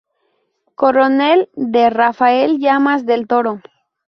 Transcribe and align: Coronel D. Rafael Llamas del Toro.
Coronel 0.73 1.51
D. 1.53 1.91
Rafael 1.91 2.57
Llamas 2.59 3.05
del 3.05 3.27
Toro. 3.27 3.61